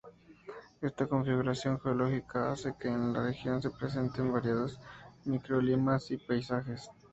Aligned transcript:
Esta 0.81 1.05
configuración 1.05 1.79
geológica 1.79 2.51
hace 2.51 2.73
que 2.75 2.87
en 2.87 3.13
la 3.13 3.21
región 3.21 3.61
se 3.61 3.69
presenten 3.69 4.33
variados 4.33 4.79
microclimas 5.25 6.09
y 6.09 6.17
paisajes. 6.17 6.89